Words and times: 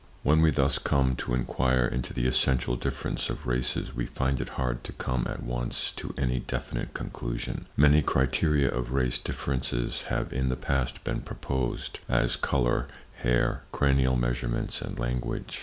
[Pg 0.01 0.07
6]When 0.31 0.41
we 0.41 0.49
thus 0.49 0.79
come 0.79 1.15
to 1.17 1.35
inquire 1.35 1.85
into 1.85 2.11
the 2.11 2.25
essential 2.25 2.75
difference 2.75 3.29
of 3.29 3.45
races 3.45 3.93
we 3.95 4.07
find 4.07 4.41
it 4.41 4.49
hard 4.57 4.83
to 4.83 4.93
come 4.93 5.27
at 5.29 5.43
once 5.43 5.91
to 5.91 6.11
any 6.17 6.39
definite 6.39 6.95
conclusion. 6.95 7.67
Many 7.77 8.01
criteria 8.01 8.71
of 8.71 8.93
race 8.93 9.19
differences 9.19 10.01
have 10.09 10.33
in 10.33 10.49
the 10.49 10.55
past 10.55 11.03
been 11.03 11.21
proposed, 11.21 11.99
as 12.09 12.35
color, 12.35 12.87
hair, 13.17 13.61
cranial 13.71 14.15
measurements 14.15 14.81
and 14.81 14.97
language. 14.97 15.59